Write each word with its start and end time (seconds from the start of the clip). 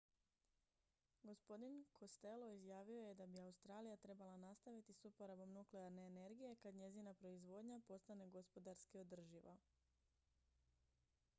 gospodin 1.23 1.75
costello 1.97 2.47
izjavio 2.53 3.01
je 3.01 3.13
da 3.19 3.27
bi 3.27 3.41
australija 3.41 3.97
trebala 4.05 4.37
nastaviti 4.37 4.93
s 4.93 5.05
uporabom 5.05 5.53
nuklearne 5.53 6.05
energije 6.07 6.55
kad 6.55 6.75
njezina 6.75 7.13
proizvodnja 7.13 7.79
postane 7.87 8.29
gospodarski 8.29 8.99
održiva 8.99 9.57